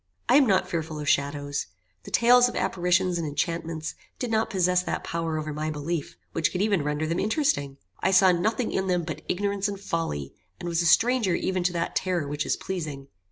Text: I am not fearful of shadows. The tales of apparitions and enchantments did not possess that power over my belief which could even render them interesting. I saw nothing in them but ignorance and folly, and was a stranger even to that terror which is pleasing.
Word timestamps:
I 0.27 0.35
am 0.37 0.47
not 0.47 0.67
fearful 0.67 0.97
of 0.99 1.07
shadows. 1.07 1.67
The 2.05 2.09
tales 2.09 2.49
of 2.49 2.55
apparitions 2.55 3.19
and 3.19 3.27
enchantments 3.27 3.93
did 4.17 4.31
not 4.31 4.49
possess 4.49 4.81
that 4.81 5.03
power 5.03 5.37
over 5.37 5.53
my 5.53 5.69
belief 5.69 6.17
which 6.31 6.51
could 6.51 6.59
even 6.63 6.83
render 6.83 7.05
them 7.05 7.19
interesting. 7.19 7.77
I 7.99 8.09
saw 8.09 8.31
nothing 8.31 8.71
in 8.71 8.87
them 8.87 9.03
but 9.03 9.21
ignorance 9.29 9.67
and 9.67 9.79
folly, 9.79 10.33
and 10.59 10.67
was 10.67 10.81
a 10.81 10.87
stranger 10.87 11.35
even 11.35 11.61
to 11.65 11.73
that 11.73 11.95
terror 11.95 12.27
which 12.27 12.47
is 12.47 12.57
pleasing. 12.57 13.09